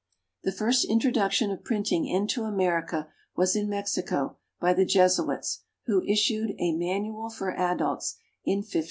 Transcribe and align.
The 0.41 0.51
first 0.51 0.83
introduction 0.85 1.51
of 1.51 1.63
printing 1.63 2.07
into 2.07 2.41
America 2.45 3.09
was 3.35 3.55
in 3.55 3.69
Mexico, 3.69 4.37
by 4.59 4.73
the 4.73 4.83
Jesuits, 4.83 5.61
who 5.85 6.01
issued 6.01 6.55
a 6.57 6.71
"Manual 6.73 7.29
for 7.29 7.51
Adults," 7.55 8.15
in 8.43 8.61
1540. 8.65 8.79